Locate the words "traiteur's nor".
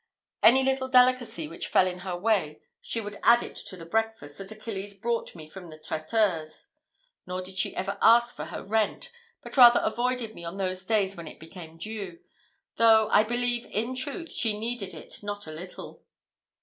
5.77-7.43